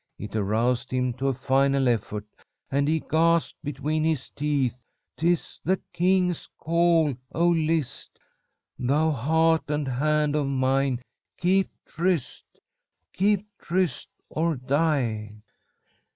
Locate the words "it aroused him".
0.17-1.13